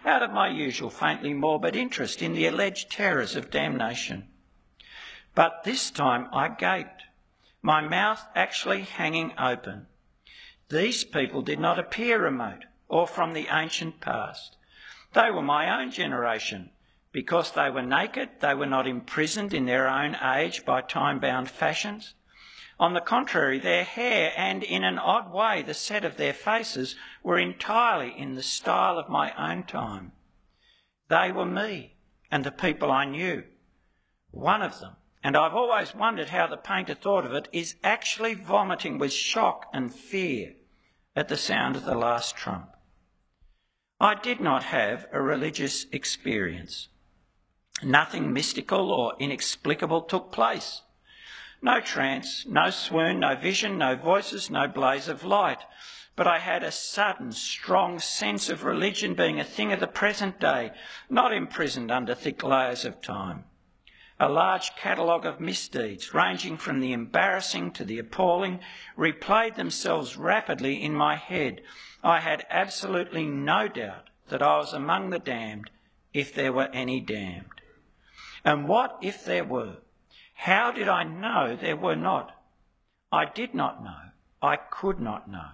[0.05, 4.29] out of my usual faintly morbid interest in the alleged terrors of damnation.
[5.35, 7.03] But this time I gaped
[7.63, 9.89] my mouth actually hanging open.
[10.69, 14.57] These people did not appear remote or from the ancient past.
[15.13, 16.71] They were my own generation.
[17.17, 21.49] Because they were naked, they were not imprisoned in their own age by time bound
[21.49, 22.13] fashions.
[22.79, 26.95] On the contrary, their hair and, in an odd way, the set of their faces
[27.23, 30.13] were entirely in the style of my own time.
[31.09, 31.95] They were me
[32.31, 33.45] and the people I knew.
[34.31, 38.35] One of them and I've always wondered how the painter thought of it, is actually
[38.35, 40.53] vomiting with shock and fear
[41.17, 42.77] at the sound of the last trump.
[43.99, 46.91] I did not have a religious experience.
[47.83, 50.83] Nothing mystical or inexplicable took place.
[51.61, 55.65] No trance, no swoon, no vision, no voices, no blaze of light.
[56.15, 60.41] But I had a sudden, strong sense of religion being a thing of the present
[60.41, 60.73] day,
[61.11, 63.45] not imprisoned under thick layers of time
[64.19, 68.59] a large catalogue of misdeeds, ranging from the embarrassing to the appalling,
[68.97, 71.61] replayed themselves rapidly in my head.
[72.03, 75.71] I had absolutely no doubt that I was among the damned,
[76.15, 77.56] if there were any damned.
[78.47, 79.79] And what if there were?
[80.35, 82.31] How did I know there were not?
[83.11, 84.13] I did not know.
[84.41, 85.51] I could not know.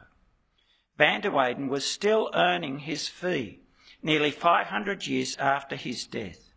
[0.99, 3.61] Van der Weyden was still earning his fee,
[4.03, 6.53] nearly 500 years after his death.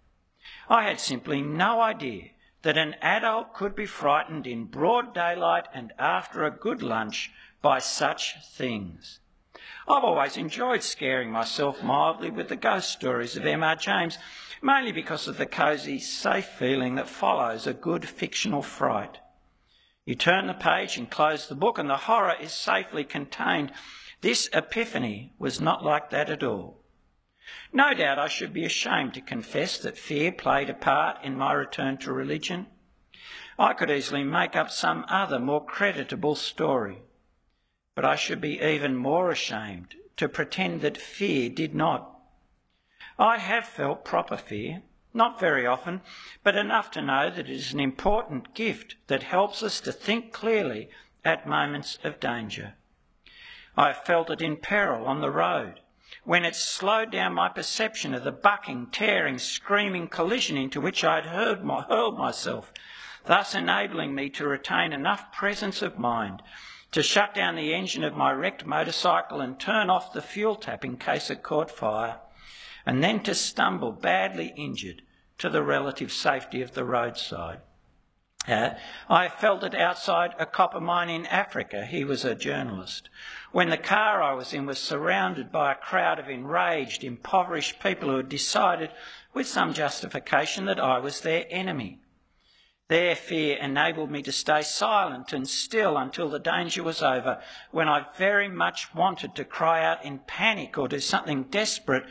[0.67, 2.31] I had simply no idea
[2.63, 7.31] that an adult could be frightened in broad daylight and after a good lunch
[7.61, 9.19] by such things.
[9.87, 13.77] I've always enjoyed scaring myself mildly with the ghost stories of M.R.
[13.77, 14.17] James,
[14.65, 19.19] mainly because of the cosy, safe feeling that follows a good fictional fright.
[20.05, 23.71] You turn the page and close the book, and the horror is safely contained.
[24.21, 26.81] This epiphany was not like that at all.
[27.71, 31.53] No doubt I should be ashamed to confess that fear played a part in my
[31.53, 32.65] return to religion.
[33.59, 37.03] I could easily make up some other more creditable story.
[37.93, 42.14] But I should be even more ashamed to pretend that fear did not.
[43.17, 44.81] I have felt proper fear,
[45.13, 46.01] not very often,
[46.43, 50.33] but enough to know that it is an important gift that helps us to think
[50.33, 50.89] clearly
[51.23, 52.73] at moments of danger.
[53.77, 55.79] I have felt it in peril on the road,
[56.25, 61.21] when it slowed down my perception of the bucking, tearing, screaming collision into which I
[61.21, 62.73] had my, hurled myself,
[63.25, 66.41] thus enabling me to retain enough presence of mind
[66.91, 70.83] to shut down the engine of my wrecked motorcycle and turn off the fuel tap
[70.83, 72.19] in case it caught fire,
[72.85, 75.01] and then to stumble badly injured
[75.37, 77.59] to the relative safety of the roadside.
[78.47, 78.75] Uh,
[79.09, 81.85] I felt it outside a copper mine in Africa.
[81.85, 83.09] He was a journalist.
[83.51, 88.09] When the car I was in was surrounded by a crowd of enraged, impoverished people
[88.09, 88.91] who had decided,
[89.33, 92.01] with some justification, that I was their enemy.
[92.87, 97.89] Their fear enabled me to stay silent and still until the danger was over, when
[97.89, 102.05] I very much wanted to cry out in panic or do something desperate,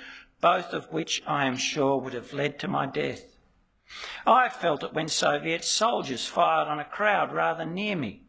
[0.45, 3.25] both of which I am sure would have led to my death.
[4.27, 8.25] I felt it when Soviet soldiers fired on a crowd rather near me,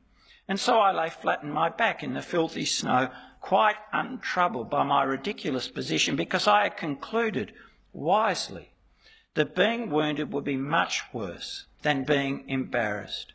[0.48, 3.10] and so I lay flat on my back in the filthy snow,
[3.42, 7.52] quite untroubled by my ridiculous position, because I had concluded,
[7.92, 8.72] wisely,
[9.34, 13.34] that being wounded would be much worse than being embarrassed.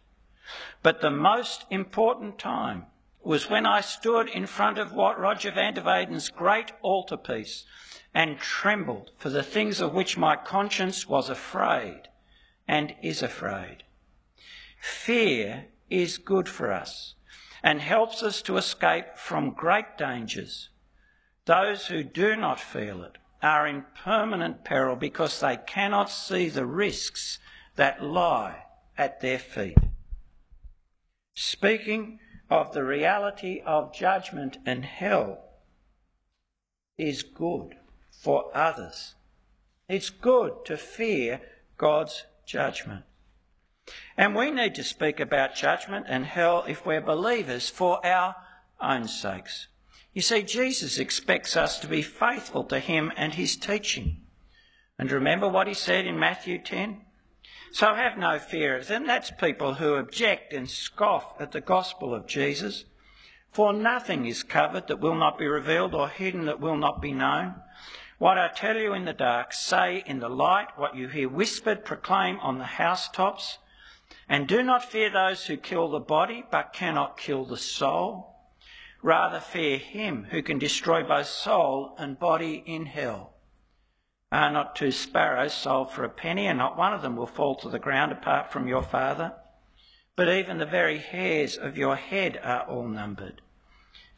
[0.82, 2.86] But the most important time
[3.22, 7.66] was when I stood in front of what Roger van der Weyden's great altarpiece
[8.14, 12.08] and trembled for the things of which my conscience was afraid
[12.66, 13.84] and is afraid.
[14.80, 17.14] Fear is good for us
[17.62, 20.70] and helps us to escape from great dangers.
[21.44, 26.66] Those who do not feel it are in permanent peril because they cannot see the
[26.66, 27.38] risks
[27.76, 28.64] that lie
[28.96, 29.78] at their feet.
[31.34, 32.18] Speaking
[32.50, 35.44] of the reality of judgment and hell
[36.98, 37.76] is good
[38.20, 39.14] for others.
[39.88, 41.40] It's good to fear
[41.78, 43.04] God's judgment.
[44.16, 48.36] And we need to speak about judgment and hell if we're believers for our
[48.80, 49.68] own sakes.
[50.12, 54.18] You see, Jesus expects us to be faithful to him and his teaching.
[54.98, 57.00] And remember what he said in Matthew 10?
[57.72, 59.06] So have no fear of them.
[59.06, 62.84] That's people who object and scoff at the gospel of Jesus.
[63.52, 67.12] For nothing is covered that will not be revealed or hidden that will not be
[67.12, 67.54] known.
[68.20, 70.76] What I tell you in the dark, say in the light.
[70.76, 73.56] What you hear whispered, proclaim on the housetops.
[74.28, 78.36] And do not fear those who kill the body, but cannot kill the soul.
[79.02, 83.32] Rather fear him who can destroy both soul and body in hell.
[84.30, 87.54] Are not two sparrows sold for a penny, and not one of them will fall
[87.54, 89.32] to the ground apart from your Father?
[90.14, 93.40] But even the very hairs of your head are all numbered.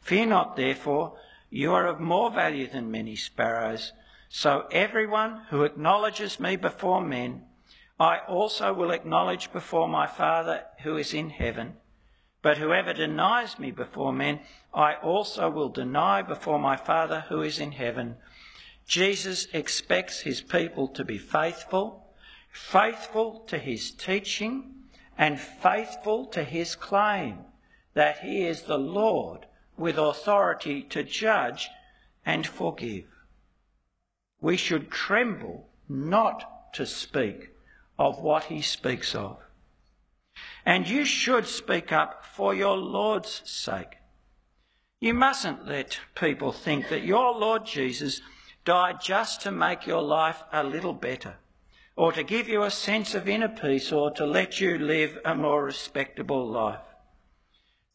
[0.01, 1.17] Fear not, therefore,
[1.53, 3.93] you are of more value than many sparrows.
[4.27, 7.43] So everyone who acknowledges me before men,
[7.99, 11.75] I also will acknowledge before my Father who is in heaven.
[12.41, 14.39] But whoever denies me before men,
[14.73, 18.15] I also will deny before my Father who is in heaven.
[18.87, 22.15] Jesus expects his people to be faithful,
[22.51, 24.73] faithful to his teaching,
[25.19, 27.41] and faithful to his claim
[27.93, 29.45] that he is the Lord
[29.77, 31.69] with authority to judge
[32.25, 33.05] and forgive.
[34.41, 37.49] We should tremble not to speak
[37.97, 39.37] of what he speaks of.
[40.65, 43.97] And you should speak up for your Lord's sake.
[44.99, 48.21] You mustn't let people think that your Lord Jesus
[48.65, 51.35] died just to make your life a little better,
[51.95, 55.35] or to give you a sense of inner peace, or to let you live a
[55.35, 56.79] more respectable life.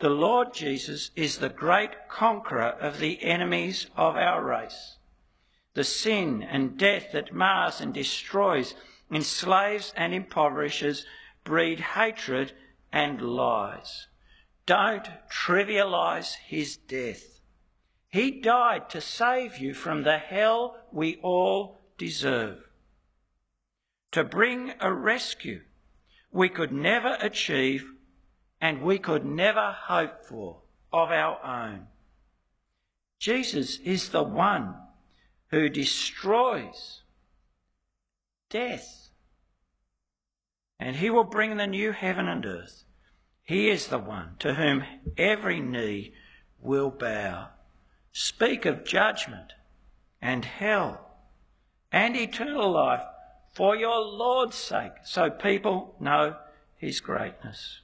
[0.01, 4.97] The Lord Jesus is the great conqueror of the enemies of our race.
[5.75, 8.75] The sin and death that mars and destroys,
[9.11, 11.05] enslaves and impoverishes,
[11.45, 12.53] breed hatred
[12.93, 14.07] and lies.
[14.67, 17.41] Don't trivialise his death.
[18.09, 22.65] He died to save you from the hell we all deserve.
[24.11, 25.61] to bring a rescue
[26.33, 27.93] we could never achieve
[28.61, 30.59] and we could never hope for
[30.93, 31.87] of our own.
[33.19, 34.75] Jesus is the one
[35.49, 37.03] who destroys
[38.51, 39.11] death.
[40.79, 42.85] And he will bring the new heaven and earth.
[43.43, 44.85] He is the one to whom
[45.17, 46.13] every knee
[46.61, 47.49] will bow.
[48.13, 49.55] Speak of judgment
[50.21, 51.17] and hell
[51.91, 53.03] and eternal life
[53.53, 56.37] for your Lord's sake, so people know
[56.77, 57.81] his greatness.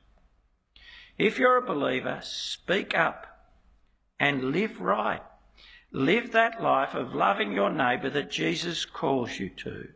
[1.18, 3.26] If you're a believer, speak up
[4.18, 5.22] and live right.
[5.92, 9.88] Live that life of loving your neighbour that Jesus calls you to.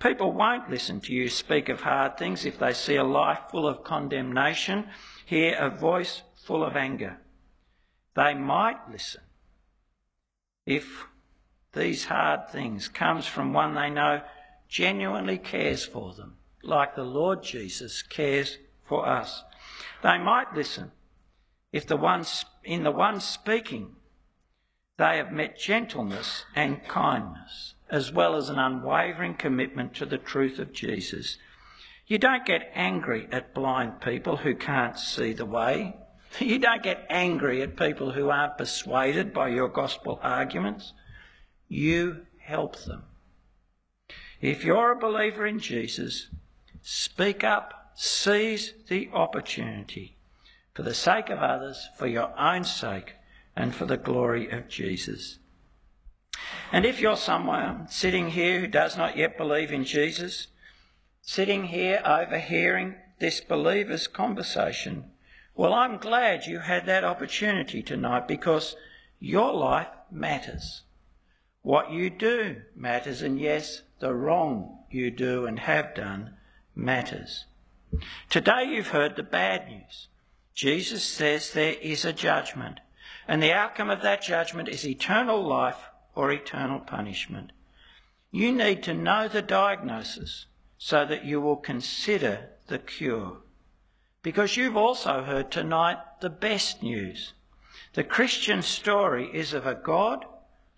[0.00, 3.66] People won't listen to you speak of hard things if they see a life full
[3.66, 4.88] of condemnation,
[5.24, 7.18] hear a voice full of anger.
[8.16, 9.22] They might listen
[10.66, 11.06] if
[11.72, 14.22] these hard things comes from one they know
[14.68, 19.44] genuinely cares for them, like the Lord Jesus cares for us.
[20.02, 20.92] They might listen
[21.72, 23.96] if the ones in the one speaking
[24.96, 30.58] they have met gentleness and kindness, as well as an unwavering commitment to the truth
[30.58, 31.36] of Jesus.
[32.06, 35.96] You don't get angry at blind people who can't see the way.
[36.40, 40.92] You don't get angry at people who aren't persuaded by your gospel arguments.
[41.68, 43.04] You help them.
[44.40, 46.26] If you're a believer in Jesus,
[46.82, 50.16] speak up, seize the opportunity
[50.74, 53.14] for the sake of others, for your own sake,
[53.56, 55.38] and for the glory of Jesus.
[56.72, 60.48] And if you're someone sitting here who does not yet believe in Jesus,
[61.22, 65.12] sitting here overhearing this believer's conversation,
[65.54, 68.74] well, I'm glad you had that opportunity tonight because
[69.20, 70.82] your life matters.
[71.62, 76.34] What you do matters, and yes, the wrong you do and have done
[76.74, 77.44] matters.
[78.30, 80.08] Today you've heard the bad news.
[80.54, 82.80] Jesus says there is a judgment,
[83.26, 87.52] and the outcome of that judgment is eternal life or eternal punishment.
[88.30, 90.46] You need to know the diagnosis
[90.78, 93.38] so that you will consider the cure.
[94.22, 97.32] Because you've also heard tonight the best news.
[97.94, 100.24] The Christian story is of a God,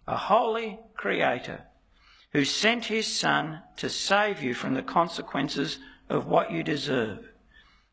[0.06, 1.66] a holy creator,
[2.32, 5.78] who sent his Son to save you from the consequences
[6.09, 7.28] of what you deserve.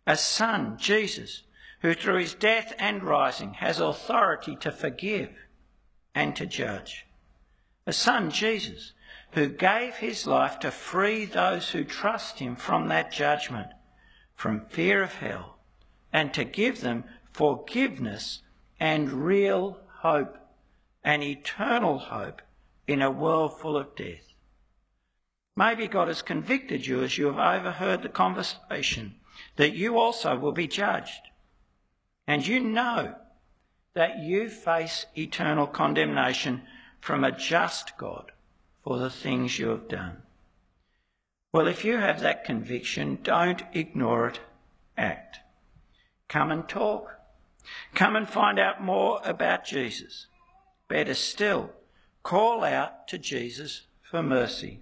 [0.06, 1.44] A Son, Jesus,
[1.84, 5.30] who through his death and rising has authority to forgive
[6.16, 7.06] and to judge.
[7.86, 8.94] A son, Jesus,
[9.32, 13.68] who gave his life to free those who trust him from that judgment,
[14.34, 15.58] from fear of hell,
[16.14, 17.04] and to give them
[17.34, 18.42] forgiveness
[18.80, 20.38] and real hope,
[21.04, 22.42] an eternal hope
[22.88, 24.33] in a world full of death.
[25.56, 29.16] Maybe God has convicted you as you have overheard the conversation
[29.56, 31.30] that you also will be judged
[32.28, 33.16] and you know
[33.94, 36.64] that you face eternal condemnation
[37.00, 38.32] from a just God
[38.84, 40.24] for the things you have done.
[41.52, 44.40] Well, if you have that conviction, don't ignore it,
[44.98, 45.38] act.
[46.28, 47.20] Come and talk.
[47.94, 50.26] Come and find out more about Jesus.
[50.88, 51.70] Better still,
[52.24, 54.82] call out to Jesus for mercy.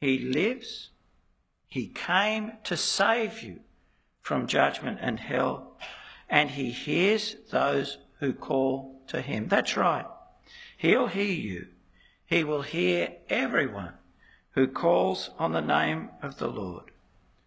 [0.00, 0.90] He lives.
[1.68, 3.60] He came to save you
[4.22, 5.76] from judgment and hell
[6.28, 9.48] and he hears those who call to him.
[9.48, 10.06] That's right.
[10.76, 11.68] He'll hear you.
[12.26, 13.94] He will hear everyone
[14.50, 16.90] who calls on the name of the Lord,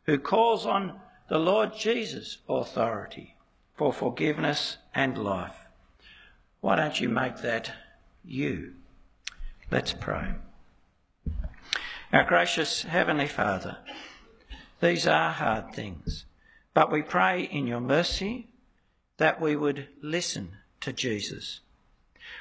[0.06, 1.00] who calls on
[1.30, 3.36] the Lord Jesus' authority
[3.76, 5.68] for forgiveness and life.
[6.62, 7.72] Why don't you make that
[8.24, 8.74] you?
[9.70, 10.34] Let's pray.
[12.14, 13.78] Our gracious Heavenly Father,
[14.82, 16.26] these are hard things,
[16.74, 18.50] but we pray in your mercy
[19.16, 21.62] that we would listen to Jesus.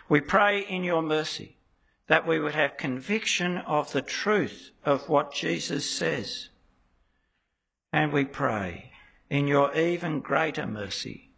[0.09, 1.57] We pray in your mercy
[2.09, 6.49] that we would have conviction of the truth of what Jesus says.
[7.93, 8.91] And we pray
[9.31, 11.31] in your even greater mercy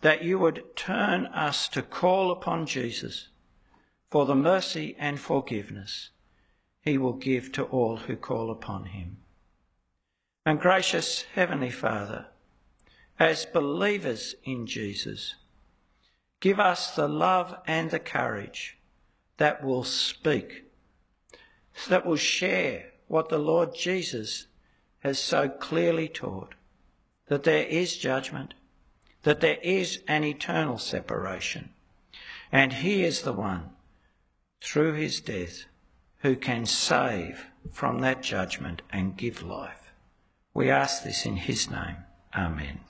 [0.00, 3.28] that you would turn us to call upon Jesus
[4.10, 6.10] for the mercy and forgiveness
[6.88, 9.18] he will give to all who call upon him.
[10.46, 12.26] And gracious Heavenly Father,
[13.18, 15.34] as believers in Jesus.
[16.40, 18.78] Give us the love and the courage
[19.36, 20.64] that will speak,
[21.88, 24.46] that will share what the Lord Jesus
[25.00, 26.54] has so clearly taught
[27.26, 28.54] that there is judgment,
[29.24, 31.70] that there is an eternal separation,
[32.50, 33.70] and He is the one,
[34.62, 35.64] through His death,
[36.20, 39.92] who can save from that judgment and give life.
[40.54, 41.96] We ask this in his name.
[42.34, 42.80] Amen.